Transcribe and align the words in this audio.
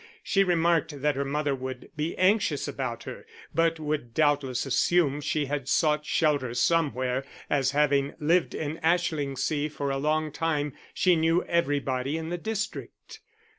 She 0.23 0.43
remarked 0.43 0.99
that 1.03 1.15
her 1.15 1.23
mother 1.23 1.53
would 1.53 1.91
be 1.95 2.17
anxious 2.17 2.67
about 2.67 3.03
her, 3.03 3.23
but 3.53 3.79
would 3.79 4.15
doubtless 4.15 4.65
assume 4.65 5.21
she 5.21 5.45
had 5.45 5.69
sought 5.69 6.07
shelter 6.07 6.55
somewhere, 6.55 7.23
as 7.51 7.69
having 7.69 8.15
lived 8.19 8.55
in 8.55 8.79
Ashlingsea 8.79 9.69
for 9.69 9.91
a 9.91 9.97
long 9.97 10.31
time 10.31 10.73
she 10.95 11.15
knew 11.15 11.43
everybody 11.43 12.17
in 12.17 12.29
the 12.29 12.39
district. 12.39 13.19